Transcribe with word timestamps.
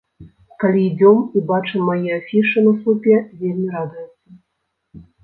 Калі 0.61 0.79
ідзём 0.91 1.19
і 1.39 1.43
бачым 1.51 1.83
мае 1.89 2.09
афішы 2.19 2.63
на 2.69 2.71
слупе, 2.79 3.15
вельмі 3.43 3.67
радуецца. 3.75 5.05